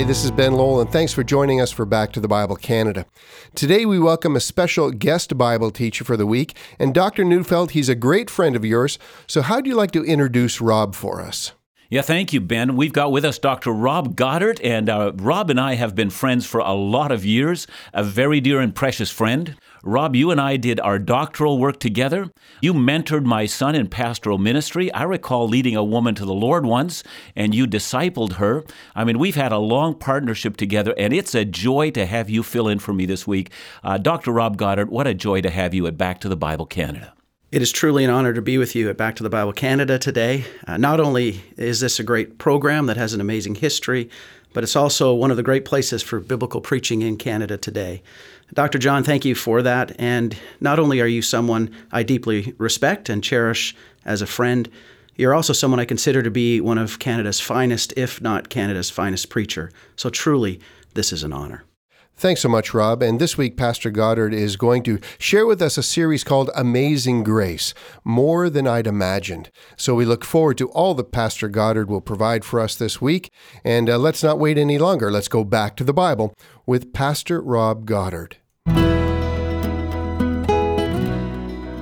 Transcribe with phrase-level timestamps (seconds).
[0.00, 2.56] Hi, this is Ben Lowell, and thanks for joining us for Back to the Bible
[2.56, 3.04] Canada.
[3.54, 7.22] Today we welcome a special guest Bible teacher for the week, and Dr.
[7.22, 8.98] Neufeld, he's a great friend of yours.
[9.26, 11.52] So, how'd you like to introduce Rob for us?
[11.90, 12.76] Yeah, thank you, Ben.
[12.76, 13.72] We've got with us Dr.
[13.72, 17.66] Rob Godard, and uh, Rob and I have been friends for a lot of years,
[17.92, 19.54] a very dear and precious friend.
[19.82, 22.30] Rob, you and I did our doctoral work together.
[22.60, 24.92] You mentored my son in pastoral ministry.
[24.92, 27.02] I recall leading a woman to the Lord once,
[27.34, 28.62] and you discipled her.
[28.94, 32.42] I mean, we've had a long partnership together, and it's a joy to have you
[32.42, 33.50] fill in for me this week.
[33.82, 34.32] Uh, Dr.
[34.32, 37.14] Rob Godard, what a joy to have you at Back to the Bible Canada.
[37.52, 39.98] It is truly an honor to be with you at Back to the Bible Canada
[39.98, 40.44] today.
[40.68, 44.08] Uh, not only is this a great program that has an amazing history,
[44.52, 48.04] but it's also one of the great places for biblical preaching in Canada today.
[48.54, 48.78] Dr.
[48.78, 49.96] John, thank you for that.
[49.98, 53.74] And not only are you someone I deeply respect and cherish
[54.04, 54.70] as a friend,
[55.16, 59.28] you're also someone I consider to be one of Canada's finest, if not Canada's finest
[59.28, 59.72] preacher.
[59.96, 60.60] So truly,
[60.94, 61.64] this is an honor.
[62.20, 63.02] Thanks so much, Rob.
[63.02, 67.22] And this week, Pastor Godard is going to share with us a series called Amazing
[67.22, 67.72] Grace
[68.04, 69.50] More Than I'd Imagined.
[69.78, 73.32] So we look forward to all that Pastor Godard will provide for us this week.
[73.64, 75.10] And uh, let's not wait any longer.
[75.10, 76.34] Let's go back to the Bible
[76.66, 78.36] with Pastor Rob Godard.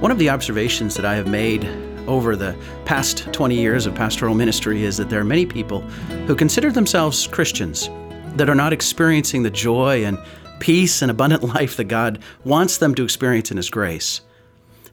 [0.00, 1.64] One of the observations that I have made
[2.06, 5.80] over the past 20 years of pastoral ministry is that there are many people
[6.28, 7.90] who consider themselves Christians
[8.36, 10.18] that are not experiencing the joy and
[10.60, 14.20] peace and abundant life that God wants them to experience in His grace.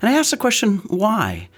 [0.01, 1.49] And I ask the question why?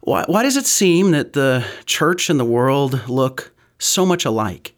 [0.00, 4.74] Why, why does it seem that the church and the world look so much alike?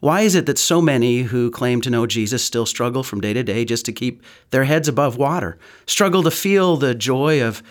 [0.00, 3.32] Why is it that so many who claim to know Jesus still struggle from day
[3.32, 7.62] to day just to keep their heads above water, struggle to feel the joy of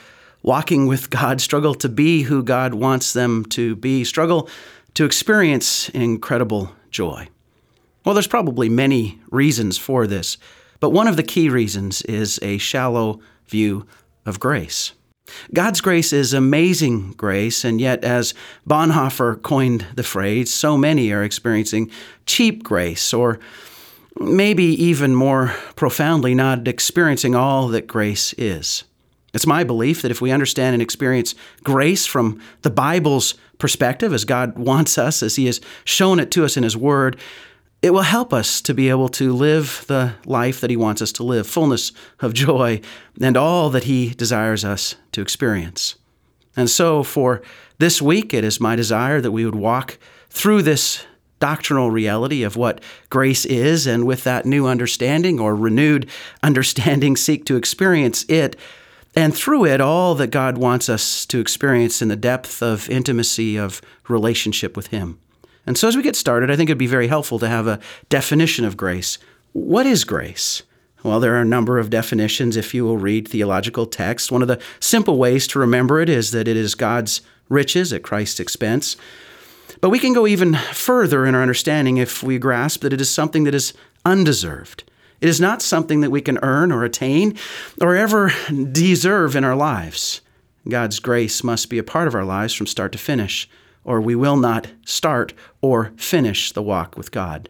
[0.43, 4.49] walking with God, struggle to be who God wants them to be, struggle
[4.95, 7.30] to experience incredible joy?
[8.08, 10.38] Well, there's probably many reasons for this,
[10.80, 13.86] but one of the key reasons is a shallow view
[14.26, 14.93] of grace.
[15.54, 18.33] God's grace is amazing grace, and yet, as
[18.65, 21.92] Bonhoeffer coined the phrase, so many are experiencing
[22.26, 23.42] cheap grace, or
[24.17, 28.86] maybe even more profoundly, not experiencing all that grace is.
[29.33, 34.23] It's my belief that if we understand and experience grace from the Bible's perspective, as
[34.23, 37.20] God wants us, as He has shown it to us in His Word,
[37.82, 41.11] it will help us to be able to live the life that He wants us
[41.14, 42.82] to live, fullness of joy,
[43.21, 45.95] and all that He desires us to experience.
[46.55, 47.42] And so, for
[47.77, 49.99] this week, it is my desire that we would walk
[50.30, 51.05] through this
[51.39, 56.10] doctrinal reality of what grace is, and with that new understanding or renewed
[56.43, 58.55] understanding, seek to experience it,
[59.16, 63.55] and through it, all that God wants us to experience in the depth of intimacy
[63.58, 65.20] of relationship with Him.
[65.67, 67.80] And so, as we get started, I think it'd be very helpful to have a
[68.08, 69.17] definition of grace.
[69.52, 70.64] What is grace?
[71.04, 74.32] Well, there are a number of definitions if you will read theological texts.
[74.32, 78.02] One of the simple ways to remember it is that it is God's riches at
[78.02, 78.95] Christ's expense.
[79.82, 83.10] But we can go even further in our understanding if we grasp that it is
[83.10, 83.73] something that is
[84.05, 84.89] undeserved.
[85.20, 87.38] It is not something that we can earn or attain
[87.82, 88.32] or ever
[88.72, 90.22] deserve in our lives.
[90.67, 93.49] God's grace must be a part of our lives from start to finish
[93.87, 97.49] or we will not start or finish the walk with God.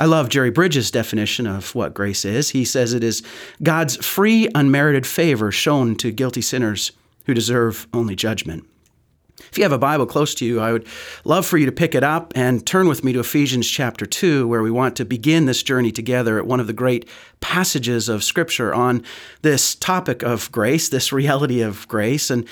[0.00, 2.50] I love Jerry Bridges' definition of what grace is.
[2.50, 3.22] He says it is
[3.62, 6.92] God's free, unmerited favor shown to guilty sinners
[7.26, 8.66] who deserve only judgment.
[9.50, 10.86] If you have a Bible close to you, I would
[11.24, 14.48] love for you to pick it up and turn with me to Ephesians chapter 2,
[14.48, 17.06] where we want to begin this journey together at one of the great
[17.40, 19.04] passages of Scripture on
[19.42, 22.30] this topic of grace, this reality of grace.
[22.30, 22.46] And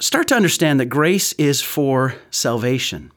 [0.00, 3.10] start to understand that grace is for salvation.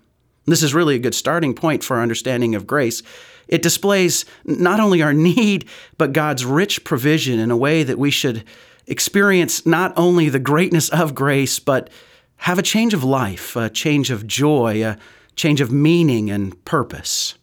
[0.46, 3.04] This is really a good starting point for our understanding of grace.
[3.48, 8.10] It displays not only our need, but God's rich provision in a way that we
[8.10, 8.44] should
[8.88, 11.90] experience not only the greatness of grace, but
[12.38, 14.98] have a change of life, a change of joy, a
[15.36, 17.36] change of meaning and purpose.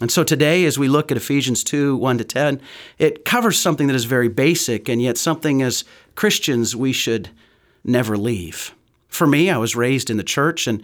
[0.00, 2.60] And so today, as we look at Ephesians 2 1 to 10,
[2.98, 5.84] it covers something that is very basic, and yet something as
[6.14, 7.30] Christians we should
[7.84, 8.74] never leave.
[9.08, 10.82] For me, I was raised in the church and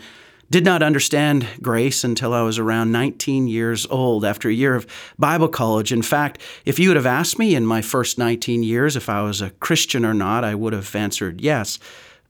[0.50, 4.86] did not understand grace until I was around 19 years old after a year of
[5.18, 5.92] Bible college.
[5.92, 9.22] In fact, if you would have asked me in my first 19 years if I
[9.22, 11.78] was a Christian or not, I would have answered yes.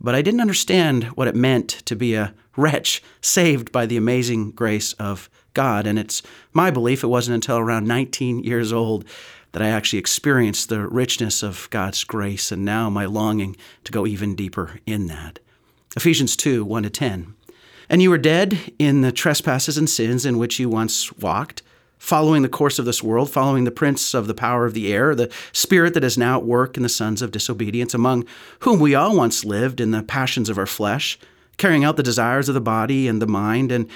[0.00, 4.50] But I didn't understand what it meant to be a wretch saved by the amazing
[4.52, 5.86] grace of God.
[5.86, 6.22] And it's
[6.52, 9.04] my belief it wasn't until around 19 years old
[9.56, 14.06] that I actually experienced the richness of God's grace, and now my longing to go
[14.06, 15.38] even deeper in that.
[15.96, 17.32] Ephesians 2 1 to 10.
[17.88, 21.62] And you were dead in the trespasses and sins in which you once walked,
[21.96, 25.14] following the course of this world, following the prince of the power of the air,
[25.14, 28.26] the spirit that is now at work in the sons of disobedience, among
[28.58, 31.18] whom we all once lived in the passions of our flesh,
[31.56, 33.88] carrying out the desires of the body and the mind, and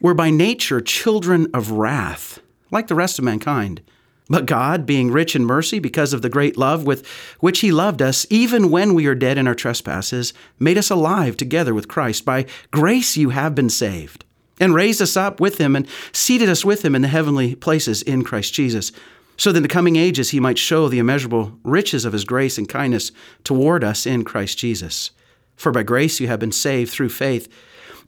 [0.00, 2.40] were by nature children of wrath,
[2.72, 3.80] like the rest of mankind.
[4.28, 7.06] But God, being rich in mercy because of the great love with
[7.38, 11.36] which He loved us, even when we are dead in our trespasses, made us alive
[11.36, 12.24] together with Christ.
[12.24, 14.24] By grace you have been saved,
[14.58, 18.02] and raised us up with Him, and seated us with Him in the heavenly places
[18.02, 18.90] in Christ Jesus,
[19.36, 22.58] so that in the coming ages He might show the immeasurable riches of His grace
[22.58, 23.12] and kindness
[23.44, 25.12] toward us in Christ Jesus.
[25.54, 27.48] For by grace you have been saved through faith,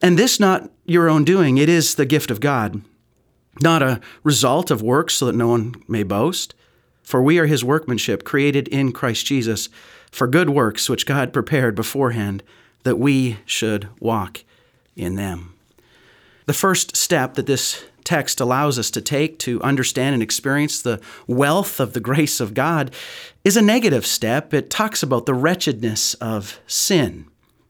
[0.02, 2.82] and this not your own doing, it is the gift of God
[3.60, 6.54] not a result of works so that no one may boast.
[7.02, 9.68] For we are his workmanship, created in Christ Jesus,
[10.10, 12.42] for good works which God prepared beforehand
[12.82, 14.44] that we should walk
[14.96, 15.54] in them.
[16.46, 21.00] The first step that this text allows us to take to understand and experience the
[21.26, 22.90] wealth of the grace of God
[23.44, 24.54] is a negative step.
[24.54, 27.26] It talks about the wretchedness of sin.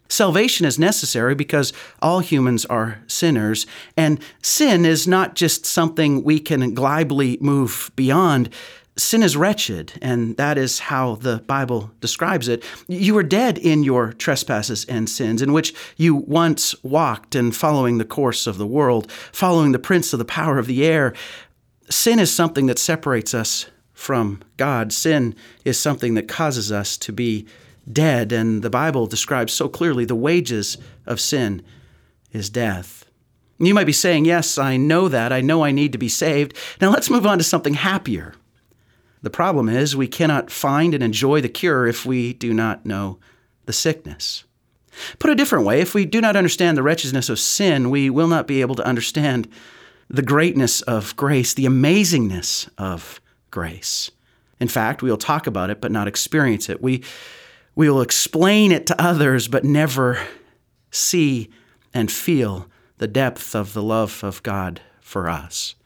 [0.09, 3.67] Salvation is necessary because all humans are sinners,
[3.97, 8.49] and sin is not just something we can glibly move beyond.
[8.97, 12.65] Sin is wretched, and that is how the Bible describes it.
[12.89, 17.99] You were dead in your trespasses and sins, in which you once walked and following
[17.99, 21.13] the course of the world, following the prince of the power of the air.
[21.91, 24.93] Sin is something that separates us from God.
[24.93, 25.35] Sin
[25.65, 27.47] is something that causes us to be
[27.93, 31.63] dead, and the Bible describes so clearly the wages of sin
[32.33, 33.05] is death.
[33.59, 35.33] You might be saying, Yes, I know that.
[35.33, 36.57] I know I need to be saved.
[36.81, 38.35] Now let's move on to something happier.
[39.23, 43.19] The problem is, we cannot find and enjoy the cure if we do not know
[43.67, 44.45] the sickness.
[45.19, 48.29] Put a different way, if we do not understand the wretchedness of sin, we will
[48.29, 49.49] not be able to understand
[50.09, 53.21] the greatness of grace, the amazingness of
[53.51, 54.11] grace.
[54.61, 56.83] In fact, we'll talk about it but not experience it.
[56.83, 57.03] We
[57.79, 60.19] we will explain it to others, but never
[60.91, 61.49] see
[61.95, 62.67] and feel
[62.97, 65.77] the depth of the love of God for us.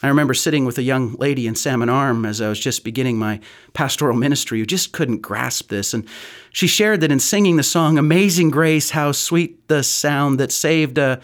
[0.00, 3.18] I remember sitting with a young lady in Salmon Arm as I was just beginning
[3.18, 3.40] my
[3.72, 5.92] pastoral ministry who just couldn't grasp this.
[5.92, 6.06] And
[6.52, 10.98] she shared that in singing the song, Amazing Grace, how sweet the sound that saved
[10.98, 11.20] a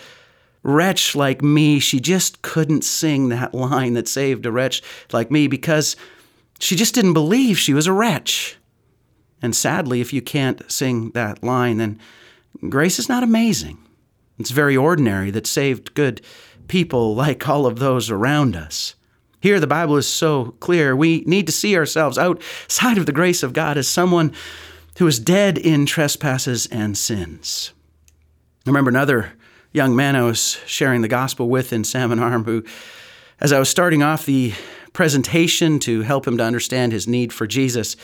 [0.65, 4.83] wretch like me, she just couldn't sing that line that saved a wretch
[5.13, 5.95] like me because
[6.59, 8.57] she just didn't believe she was a wretch.
[9.45, 12.01] And sadly, if you can't sing that line, then
[12.71, 13.77] grace is not amazing.
[14.39, 16.23] It's very ordinary that saved good
[16.67, 18.95] people like all of those around us.
[19.43, 20.97] Here, the Bible is so clear.
[20.97, 24.33] We need to see ourselves outside of the grace of God as someone
[24.97, 27.75] who is dead in trespasses and sins.
[28.67, 29.35] I remember another
[29.75, 32.65] young man I was sharing the gospel with in Salmon Arm who,
[33.43, 34.55] as I was starting off the
[34.95, 37.95] presentation to help him to understand his need for Jesus,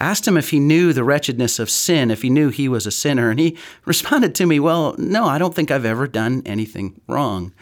[0.00, 2.90] asked him if he knew the wretchedness of sin, if he knew he was a
[2.90, 3.30] sinner.
[3.30, 7.52] And he responded to me, Well, no, I don't think I've ever done anything wrong.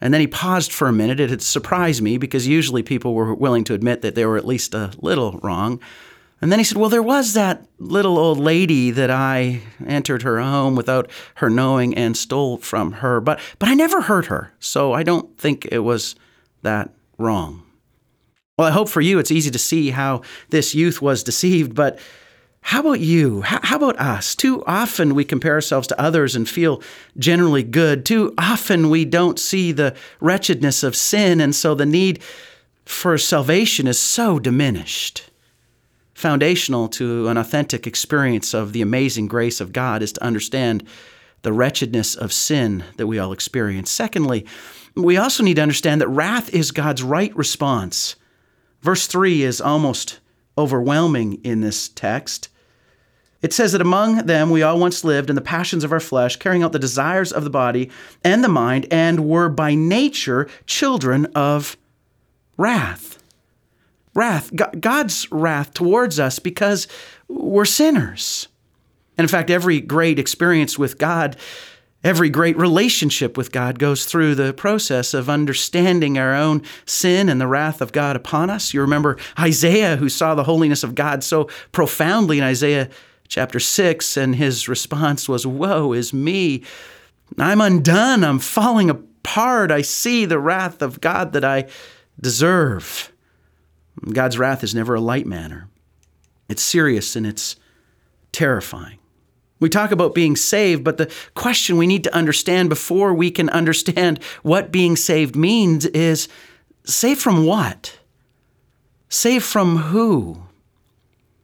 [0.00, 1.20] And then he paused for a minute.
[1.20, 4.46] It had surprised me because usually people were willing to admit that they were at
[4.46, 5.78] least a little wrong.
[6.40, 10.40] And then he said, Well, there was that little old lady that I entered her
[10.40, 14.92] home without her knowing and stole from her, but, but I never hurt her, so
[14.92, 16.14] I don't think it was
[16.62, 17.62] that wrong.
[18.60, 21.98] Well, I hope for you it's easy to see how this youth was deceived, but
[22.60, 23.40] how about you?
[23.40, 24.34] How about us?
[24.34, 26.82] Too often we compare ourselves to others and feel
[27.16, 28.04] generally good.
[28.04, 32.22] Too often we don't see the wretchedness of sin, and so the need
[32.84, 35.30] for salvation is so diminished.
[36.12, 40.86] Foundational to an authentic experience of the amazing grace of God is to understand
[41.40, 43.90] the wretchedness of sin that we all experience.
[43.90, 44.44] Secondly,
[44.94, 48.16] we also need to understand that wrath is God's right response
[48.82, 50.20] Verse 3 is almost
[50.56, 52.48] overwhelming in this text.
[53.42, 56.36] It says that among them we all once lived in the passions of our flesh,
[56.36, 57.90] carrying out the desires of the body
[58.22, 61.76] and the mind, and were by nature children of
[62.56, 63.18] wrath.
[64.14, 66.88] Wrath, God's wrath towards us because
[67.28, 68.48] we're sinners.
[69.16, 71.36] And in fact, every great experience with God
[72.02, 77.38] Every great relationship with God goes through the process of understanding our own sin and
[77.38, 78.72] the wrath of God upon us.
[78.72, 82.88] You remember Isaiah, who saw the holiness of God so profoundly in Isaiah
[83.28, 86.64] chapter 6, and his response was, Woe is me!
[87.38, 88.24] I'm undone.
[88.24, 89.70] I'm falling apart.
[89.70, 91.68] I see the wrath of God that I
[92.18, 93.12] deserve.
[94.10, 95.68] God's wrath is never a light manner,
[96.48, 97.56] it's serious and it's
[98.32, 98.99] terrifying.
[99.60, 103.50] We talk about being saved, but the question we need to understand before we can
[103.50, 106.28] understand what being saved means is
[106.84, 107.98] saved from what?
[109.10, 110.42] Saved from who?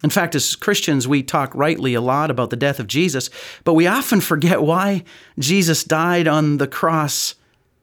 [0.03, 3.29] In fact, as Christians, we talk rightly a lot about the death of Jesus,
[3.65, 5.05] but we often forget why
[5.39, 7.35] Jesus died on the cross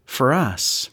[0.06, 0.90] for us.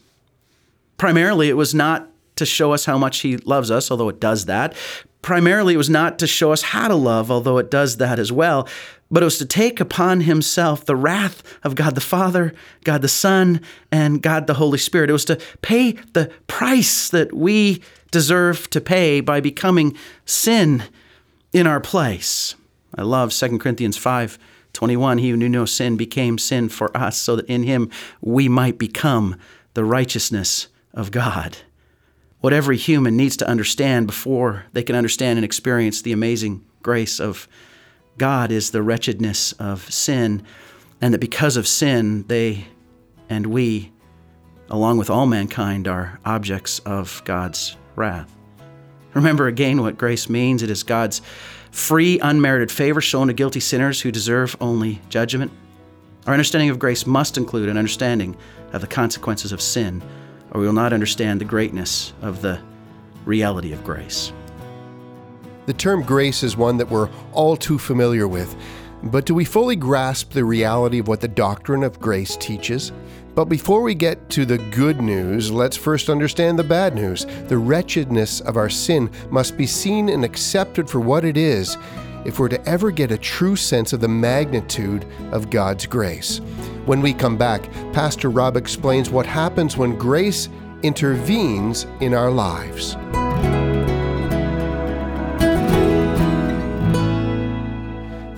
[0.97, 4.45] Primarily, it was not to show us how much He loves us, although it does
[4.45, 4.75] that.
[5.21, 8.31] Primarily, it was not to show us how to love, although it does that as
[8.31, 8.67] well,
[9.11, 12.53] but it was to take upon Himself the wrath of God the Father,
[12.83, 15.09] God the Son, and God the Holy Spirit.
[15.09, 20.83] It was to pay the price that we deserve to pay by becoming sin
[21.53, 22.55] in our place.
[22.95, 24.39] I love 2 Corinthians 5
[24.73, 25.17] 21.
[25.17, 27.89] He who knew no sin became sin for us, so that in him
[28.21, 29.35] we might become
[29.73, 31.57] the righteousness of God.
[32.39, 37.19] What every human needs to understand before they can understand and experience the amazing grace
[37.19, 37.47] of
[38.17, 40.43] God is the wretchedness of sin,
[40.99, 42.65] and that because of sin, they
[43.29, 43.91] and we,
[44.69, 48.35] along with all mankind, are objects of God's wrath.
[49.13, 51.21] Remember again what grace means it is God's
[51.71, 55.51] free, unmerited favor shown to guilty sinners who deserve only judgment.
[56.27, 58.35] Our understanding of grace must include an understanding
[58.73, 60.03] of the consequences of sin,
[60.51, 62.61] or we will not understand the greatness of the
[63.25, 64.31] reality of grace.
[65.71, 68.57] The term grace is one that we're all too familiar with,
[69.03, 72.91] but do we fully grasp the reality of what the doctrine of grace teaches?
[73.35, 77.25] But before we get to the good news, let's first understand the bad news.
[77.47, 81.77] The wretchedness of our sin must be seen and accepted for what it is
[82.25, 86.39] if we're to ever get a true sense of the magnitude of God's grace.
[86.85, 90.49] When we come back, Pastor Rob explains what happens when grace
[90.83, 92.97] intervenes in our lives.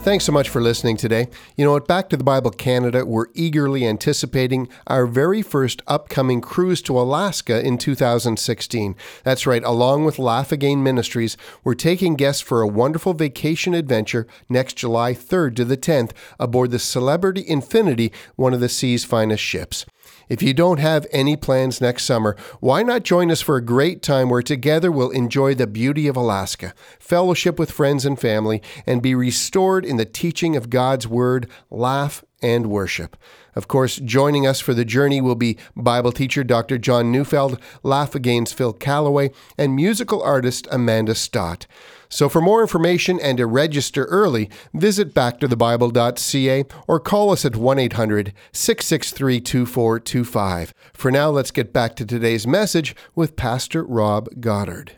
[0.03, 1.29] Thanks so much for listening today.
[1.55, 6.41] You know, at Back to the Bible Canada, we're eagerly anticipating our very first upcoming
[6.41, 8.97] cruise to Alaska in 2016.
[9.23, 14.27] That's right, along with Laugh Again Ministries, we're taking guests for a wonderful vacation adventure
[14.49, 19.41] next July 3rd to the 10th aboard the Celebrity Infinity, one of the sea's finest
[19.41, 19.85] ships.
[20.29, 24.01] If you don't have any plans next summer, why not join us for a great
[24.01, 29.01] time where together we'll enjoy the beauty of Alaska, fellowship with friends and family, and
[29.01, 33.17] be restored in the teaching of God's Word, laugh, and worship.
[33.55, 36.77] Of course, joining us for the journey will be Bible teacher Dr.
[36.77, 41.67] John Neufeld, Laugh Again's Phil Callaway, and musical artist Amanda Stott.
[42.13, 47.79] So for more information and to register early, visit backtothebible.ca or call us at 1
[47.79, 50.75] 800 663 2425.
[50.93, 54.91] For now, let's get back to today's message with Pastor Rob Godard.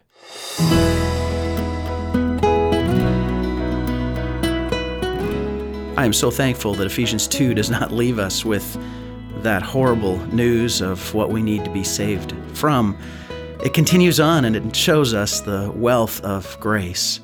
[5.98, 8.78] I am so thankful that Ephesians 2 does not leave us with
[9.42, 12.98] that horrible news of what we need to be saved from
[13.64, 17.20] it continues on and it shows us the wealth of grace.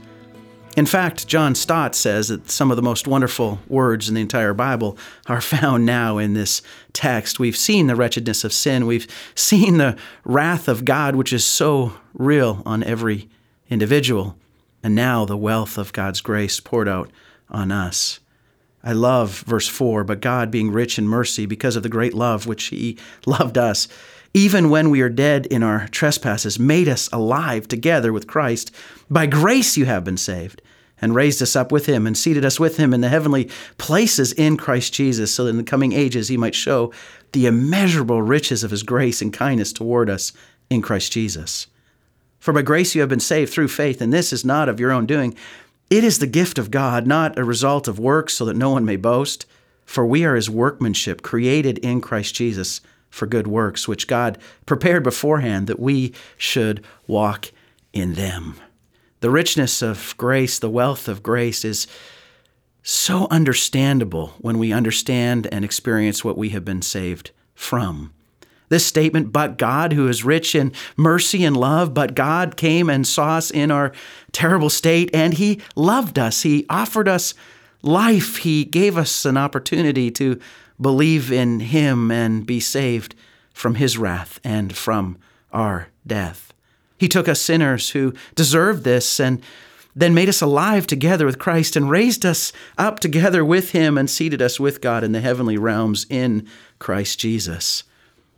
[0.77, 4.53] In fact, John Stott says that some of the most wonderful words in the entire
[4.53, 4.97] Bible
[5.27, 6.61] are found now in this
[6.93, 7.39] text.
[7.39, 11.93] We've seen the wretchedness of sin, we've seen the wrath of God, which is so
[12.13, 13.29] real on every
[13.69, 14.37] individual,
[14.81, 17.11] and now the wealth of God's grace poured out
[17.49, 18.19] on us.
[18.83, 22.47] I love verse 4 But God, being rich in mercy, because of the great love
[22.47, 23.87] which He loved us,
[24.33, 28.71] even when we are dead in our trespasses, made us alive together with Christ.
[29.09, 30.61] By grace you have been saved,
[31.01, 34.31] and raised us up with him, and seated us with him in the heavenly places
[34.33, 36.93] in Christ Jesus, so that in the coming ages he might show
[37.33, 40.31] the immeasurable riches of his grace and kindness toward us
[40.69, 41.67] in Christ Jesus.
[42.39, 44.91] For by grace you have been saved through faith, and this is not of your
[44.91, 45.35] own doing.
[45.89, 48.85] It is the gift of God, not a result of works, so that no one
[48.85, 49.45] may boast.
[49.85, 52.79] For we are his workmanship, created in Christ Jesus
[53.11, 57.51] for good works, which God prepared beforehand that we should walk
[57.93, 58.55] in them.
[59.19, 61.85] The richness of grace, the wealth of grace is
[62.81, 68.11] so understandable when we understand and experience what we have been saved from.
[68.69, 73.05] This statement, but God, who is rich in mercy and love, but God came and
[73.05, 73.91] saw us in our
[74.31, 76.43] terrible state, and He loved us.
[76.43, 77.33] He offered us
[77.83, 78.37] life.
[78.37, 80.39] He gave us an opportunity to
[80.81, 83.15] believe in him and be saved
[83.53, 85.17] from his wrath and from
[85.51, 86.53] our death.
[86.97, 89.41] He took us sinners who deserved this and
[89.95, 94.09] then made us alive together with Christ and raised us up together with him and
[94.09, 96.47] seated us with God in the heavenly realms in
[96.79, 97.83] Christ Jesus.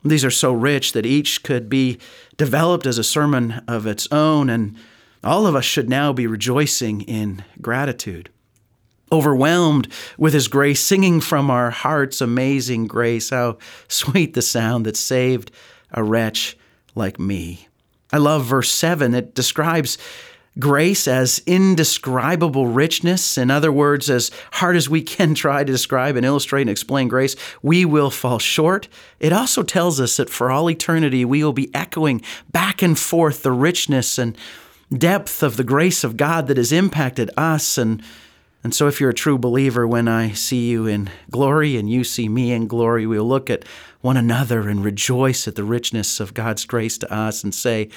[0.04, 2.00] These are so rich that each could be
[2.36, 4.76] developed as a sermon of its own, and
[5.24, 8.30] all of us should now be rejoicing in gratitude
[9.14, 13.30] overwhelmed with His grace, singing from our hearts amazing grace.
[13.30, 15.52] How sweet the sound that saved
[15.92, 16.58] a wretch
[16.96, 17.68] like me.
[18.12, 19.14] I love verse 7.
[19.14, 19.98] It describes
[20.60, 23.38] grace as indescribable richness.
[23.38, 27.08] In other words, as hard as we can try to describe and illustrate and explain
[27.08, 28.88] grace, we will fall short.
[29.20, 33.44] It also tells us that for all eternity, we will be echoing back and forth
[33.44, 34.38] the richness and
[34.96, 37.78] depth of the grace of God that has impacted us.
[37.78, 38.04] And,
[38.64, 42.06] and so, if you're a true believer, when I see you in glory and you
[42.06, 43.66] see me in glory, we'll look at
[44.00, 47.90] one another and rejoice at the richness of God's grace to us and say,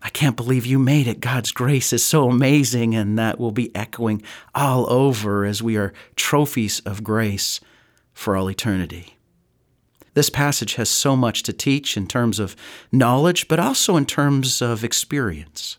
[0.00, 1.20] I can't believe you made it.
[1.20, 4.22] God's grace is so amazing, and that will be echoing
[4.54, 7.60] all over as we are trophies of grace
[8.14, 9.18] for all eternity.
[10.14, 12.56] This passage has so much to teach in terms of
[12.90, 15.76] knowledge, but also in terms of experience.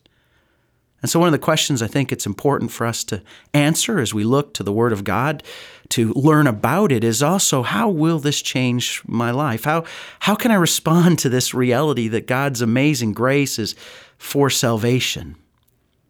[1.01, 3.21] And so, one of the questions I think it's important for us to
[3.53, 5.43] answer as we look to the Word of God
[5.89, 9.63] to learn about it is also how will this change my life?
[9.63, 9.85] How,
[10.19, 13.75] how can I respond to this reality that God's amazing grace is
[14.17, 15.35] for salvation?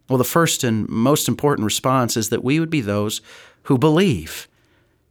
[0.08, 3.20] Well, the first and most important response is that we would be those
[3.64, 4.48] who believe.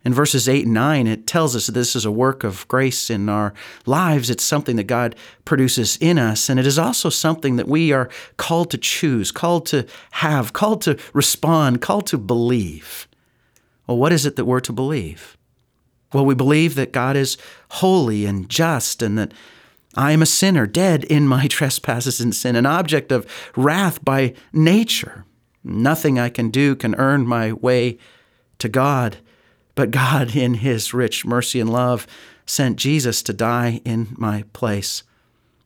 [0.04, 3.10] In verses 8 and 9, it tells us that this is a work of grace
[3.10, 3.54] in our
[3.86, 4.30] lives.
[4.30, 8.10] It's something that God produces in us, and it is also something that we are
[8.38, 13.08] called to choose, called to have, called to respond, called to believe.
[13.88, 15.38] Well, what is it that we're to believe?
[16.12, 17.38] Well, we believe that God is
[17.70, 19.32] holy and just, and that
[19.96, 24.34] I am a sinner, dead in my trespasses and sin, an object of wrath by
[24.52, 25.26] nature.
[25.64, 28.00] Nothing I can do can earn my way
[28.58, 29.18] to God.
[29.80, 32.06] But God, in His rich mercy and love,
[32.46, 35.04] sent Jesus to die in my place.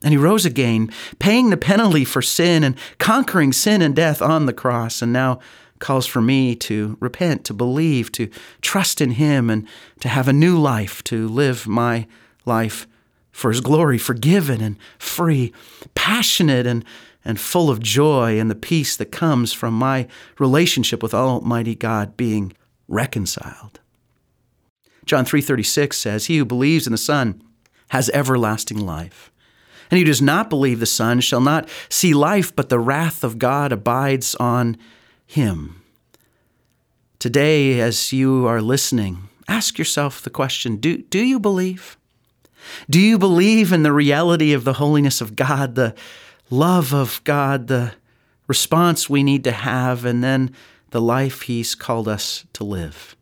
[0.03, 4.45] And He rose again, paying the penalty for sin and conquering sin and death on
[4.45, 5.39] the cross, and now
[5.79, 8.29] calls for me to repent, to believe, to
[8.61, 9.67] trust in Him, and
[10.01, 12.05] to have a new life, to live my
[12.45, 12.85] life
[13.31, 15.51] for His glory, forgiven and free,
[15.95, 16.85] passionate and,
[17.25, 22.15] and full of joy and the peace that comes from my relationship with Almighty God
[22.15, 22.53] being
[22.87, 23.79] reconciled.
[25.05, 27.41] John 3:36 says, "He who believes in the Son
[27.89, 29.31] has everlasting life."
[29.91, 33.23] And he who does not believe the Son shall not see life, but the wrath
[33.23, 34.77] of God abides on
[35.25, 35.81] him.
[37.19, 41.97] Today, as you are listening, ask yourself the question do, do you believe?
[42.89, 45.95] Do you believe in the reality of the holiness of God, the
[46.49, 47.93] love of God, the
[48.47, 50.51] response we need to have, and then
[50.91, 53.15] the life He's called us to live?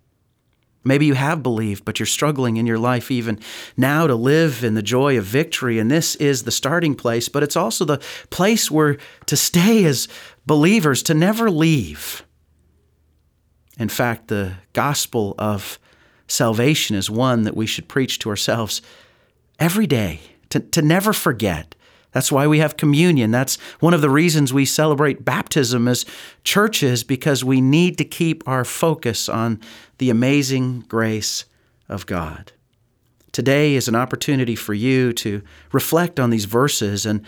[0.84, 3.39] Maybe you have believed, but you're struggling in your life even
[3.78, 5.78] now to live in the joy of victory.
[5.78, 10.08] And this is the starting place, but it's also the place where to stay as
[10.46, 12.26] believers, to never leave.
[13.78, 15.80] In fact, the gospel of
[16.28, 18.82] salvation is one that we should preach to ourselves
[19.60, 21.76] every day, to, to never forget.
[22.12, 23.32] That's why we have communion.
[23.32, 26.06] That's one of the reasons we celebrate baptism as
[26.43, 29.60] churches, because we need to keep our focus on
[29.97, 31.45] the amazing grace
[31.88, 32.52] of God.
[33.32, 37.26] Today is an opportunity for you to reflect on these verses and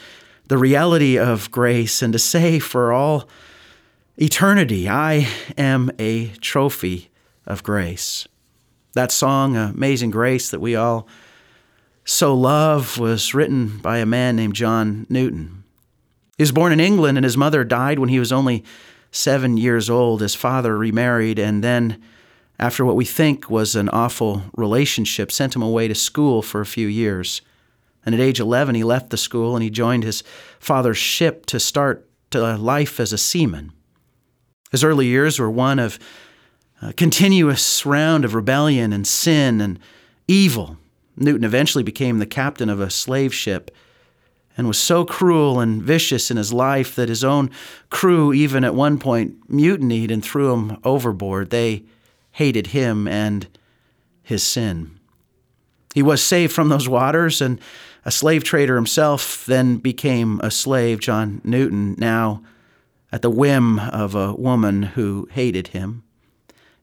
[0.50, 3.30] the reality of grace and to say for all
[4.17, 7.10] eternity, I am a trophy
[7.46, 8.28] of grace.
[8.93, 11.08] That song, Amazing Grace, that we all
[12.06, 15.63] so Love was written by a man named John Newton.
[16.38, 18.63] He was born in England, and his mother died when he was only
[19.12, 20.22] seven years old.
[20.22, 22.02] His father remarried, and then,
[22.60, 26.66] after what we think was an awful relationship, sent him away to school for a
[26.66, 27.42] few years.
[28.06, 30.24] And at age 11, he left the school and he joined his
[30.60, 33.72] father's ship to start a life as a seaman.
[34.72, 36.00] His early years were one of
[36.82, 39.80] a continuous round of rebellion and sin and
[40.28, 40.78] evil.
[41.15, 43.71] Newton eventually became the captain of a slave ship
[44.58, 47.49] and was so cruel and vicious in his life that his own
[47.89, 51.49] crew, even at one point, mutinied and threw him overboard.
[51.49, 51.84] They
[52.32, 53.47] hated him and
[54.21, 54.99] his sin.
[55.93, 57.60] He was saved from those waters, and
[58.06, 62.43] a slave trader himself then became a slave, John Newton, now
[63.12, 66.04] at the whim of a woman who hated him.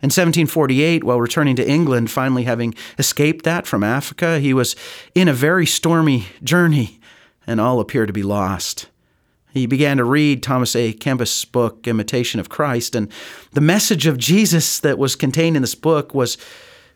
[0.03, 4.75] In 1748, while returning to England, finally having escaped that from Africa, he was
[5.15, 7.01] in a very stormy journey,
[7.47, 8.89] and all appeared to be lost.
[9.53, 10.93] He began to read Thomas A.
[10.93, 13.11] Kempis' book, Imitation of Christ, and
[13.53, 16.39] the message of Jesus that was contained in this book was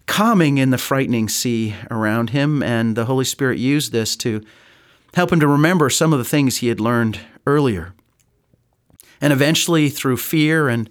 [0.06, 4.42] calming in the frightening sea around him, and the Holy Spirit used this to
[5.14, 7.92] help him to remember some of the things he had learned earlier.
[9.20, 10.88] And eventually, through fear and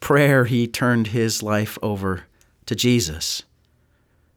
[0.00, 2.24] prayer, he turned his life over
[2.66, 3.42] to Jesus.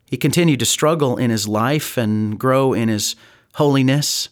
[0.06, 3.16] He continued to struggle in his life and grow in his
[3.56, 4.30] holiness.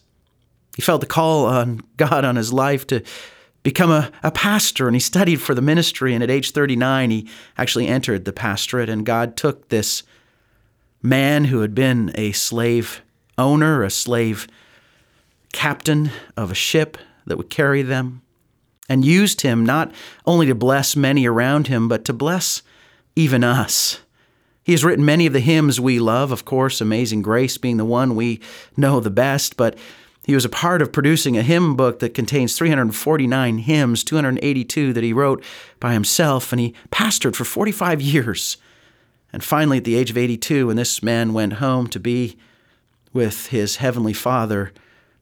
[0.76, 3.02] He felt the call on God on his life to
[3.62, 6.14] become a, a pastor, and he studied for the ministry.
[6.14, 10.02] And at age 39, he actually entered the pastorate, and God took this
[11.02, 13.02] man who had been a slave
[13.36, 14.46] owner, a slave
[15.52, 18.22] captain of a ship that would carry them,
[18.88, 19.92] and used him not
[20.26, 22.62] only to bless many around him, but to bless
[23.16, 24.00] even us.
[24.64, 27.84] He has written many of the hymns we love, of course, Amazing Grace being the
[27.84, 28.40] one we
[28.76, 29.76] know the best, but
[30.24, 35.02] he was a part of producing a hymn book that contains 349 hymns, 282 that
[35.02, 35.44] he wrote
[35.80, 38.56] by himself, and he pastored for 45 years.
[39.32, 42.36] And finally, at the age of 82, when this man went home to be
[43.12, 44.72] with his heavenly Father,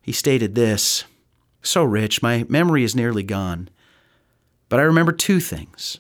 [0.02, 1.04] he stated this
[1.62, 3.68] So rich, my memory is nearly gone.
[4.68, 5.98] But I remember two things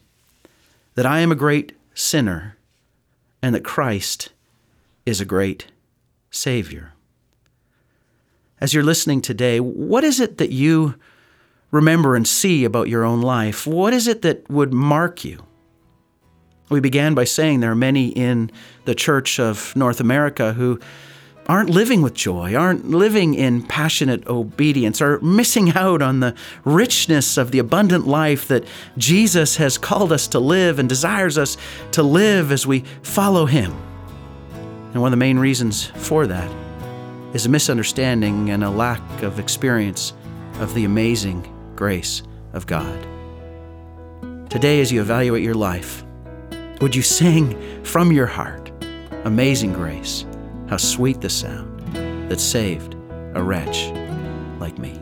[0.94, 2.56] that I am a great sinner
[3.42, 4.30] and that Christ
[5.06, 5.66] is a great
[6.30, 6.92] Savior.
[8.60, 10.94] As you're listening today, what is it that you
[11.70, 13.66] remember and see about your own life?
[13.66, 15.44] What is it that would mark you?
[16.68, 18.50] We began by saying there are many in
[18.84, 20.78] the Church of North America who
[21.50, 26.32] aren't living with joy, aren't living in passionate obedience, are missing out on the
[26.64, 28.64] richness of the abundant life that
[28.96, 31.56] Jesus has called us to live and desires us
[31.90, 33.72] to live as we follow Him.
[34.92, 36.48] And one of the main reasons for that
[37.34, 40.12] is a misunderstanding and a lack of experience
[40.60, 42.96] of the amazing grace of God.
[44.48, 46.04] Today, as you evaluate your life,
[46.80, 48.70] would you sing from your heart,
[49.24, 50.24] Amazing Grace?
[50.70, 51.80] How sweet the sound
[52.30, 52.94] that saved
[53.34, 53.90] a wretch
[54.60, 54.92] like me.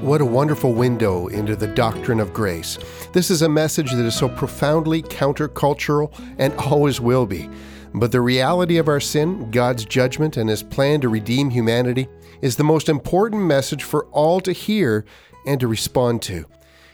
[0.00, 2.78] What a wonderful window into the doctrine of grace.
[3.12, 7.50] This is a message that is so profoundly countercultural and always will be.
[7.92, 12.08] But the reality of our sin, God's judgment, and His plan to redeem humanity
[12.40, 15.04] is the most important message for all to hear
[15.46, 16.46] and to respond to.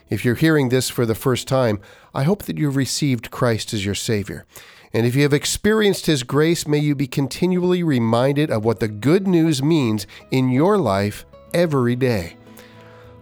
[0.09, 1.79] If you're hearing this for the first time,
[2.13, 4.45] I hope that you've received Christ as your Savior.
[4.91, 8.87] And if you have experienced His grace, may you be continually reminded of what the
[8.87, 12.37] good news means in your life every day.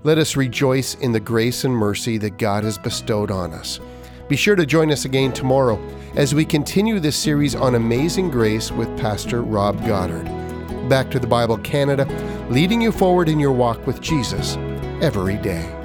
[0.04, 3.82] Let us rejoice in the grace and mercy that God has bestowed on us.
[4.30, 5.78] Be sure to join us again tomorrow
[6.16, 10.26] as we continue this series on Amazing Grace with Pastor Rob Godard.
[10.88, 12.06] Back to the Bible Canada,
[12.50, 14.56] leading you forward in your walk with Jesus
[15.02, 15.77] every day.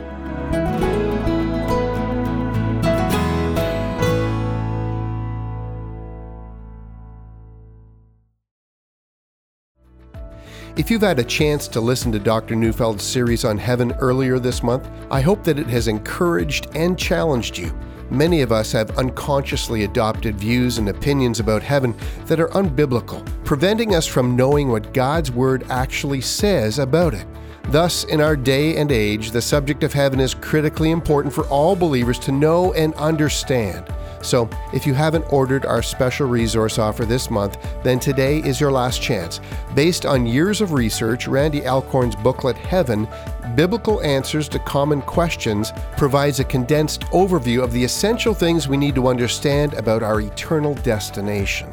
[10.75, 12.57] If you've had a chance to listen to Dr.
[12.57, 17.59] Neufeld's series on heaven earlier this month, I hope that it has encouraged and challenged
[17.59, 17.75] you.
[18.09, 23.95] Many of us have unconsciously adopted views and opinions about heaven that are unbiblical, preventing
[23.95, 27.27] us from knowing what God's Word actually says about it.
[27.65, 31.77] Thus, in our day and age, the subject of heaven is critically important for all
[31.77, 33.85] believers to know and understand.
[34.23, 38.73] So, if you haven't ordered our special resource offer this month, then today is your
[38.73, 39.41] last chance.
[39.75, 43.07] Based on years of research, Randy Alcorn's booklet Heaven
[43.55, 48.95] Biblical Answers to Common Questions provides a condensed overview of the essential things we need
[48.95, 51.71] to understand about our eternal destination.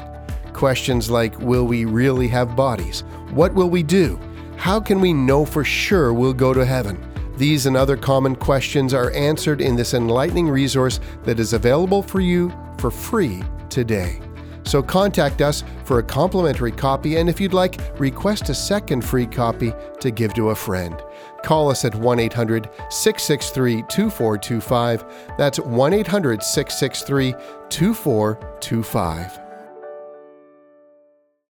[0.52, 3.02] Questions like Will we really have bodies?
[3.32, 4.20] What will we do?
[4.58, 7.09] How can we know for sure we'll go to heaven?
[7.40, 12.20] These and other common questions are answered in this enlightening resource that is available for
[12.20, 14.20] you for free today.
[14.66, 19.26] So contact us for a complimentary copy, and if you'd like, request a second free
[19.26, 19.72] copy
[20.02, 21.02] to give to a friend.
[21.42, 25.06] Call us at 1 800 663 2425.
[25.38, 27.36] That's 1 800 663
[27.70, 29.49] 2425.